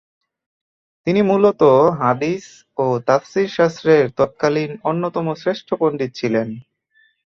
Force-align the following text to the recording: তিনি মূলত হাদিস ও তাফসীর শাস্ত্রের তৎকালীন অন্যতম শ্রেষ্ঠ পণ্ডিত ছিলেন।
তিনি 1.07 1.21
মূলত 1.21 1.61
হাদিস 2.01 2.43
ও 2.77 2.85
তাফসীর 3.07 3.49
শাস্ত্রের 3.49 4.03
তৎকালীন 4.17 4.71
অন্যতম 4.83 5.25
শ্রেষ্ঠ 5.33 5.67
পণ্ডিত 5.73 6.11
ছিলেন। 6.15 6.47